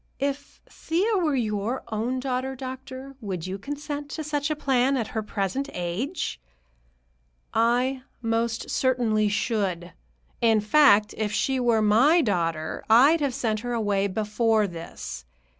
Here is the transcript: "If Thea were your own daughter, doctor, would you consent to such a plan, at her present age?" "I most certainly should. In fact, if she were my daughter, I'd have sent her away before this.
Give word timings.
"If 0.17 0.59
Thea 0.67 1.17
were 1.19 1.35
your 1.35 1.83
own 1.89 2.19
daughter, 2.19 2.55
doctor, 2.55 3.15
would 3.21 3.45
you 3.45 3.59
consent 3.59 4.09
to 4.09 4.23
such 4.23 4.49
a 4.49 4.55
plan, 4.55 4.97
at 4.97 5.09
her 5.09 5.21
present 5.21 5.69
age?" 5.75 6.41
"I 7.53 8.01
most 8.19 8.71
certainly 8.71 9.29
should. 9.29 9.93
In 10.41 10.59
fact, 10.59 11.13
if 11.19 11.31
she 11.31 11.59
were 11.59 11.83
my 11.83 12.19
daughter, 12.21 12.83
I'd 12.89 13.21
have 13.21 13.35
sent 13.35 13.59
her 13.59 13.73
away 13.73 14.07
before 14.07 14.65
this. 14.65 15.23